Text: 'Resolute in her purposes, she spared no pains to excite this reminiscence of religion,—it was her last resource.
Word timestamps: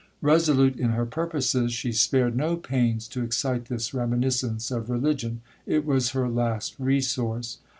'Resolute 0.19 0.77
in 0.77 0.89
her 0.93 1.05
purposes, 1.05 1.71
she 1.71 1.91
spared 1.91 2.35
no 2.35 2.55
pains 2.57 3.07
to 3.07 3.21
excite 3.21 3.65
this 3.65 3.93
reminiscence 3.93 4.71
of 4.71 4.89
religion,—it 4.89 5.85
was 5.85 6.09
her 6.09 6.27
last 6.27 6.73
resource. 6.79 7.59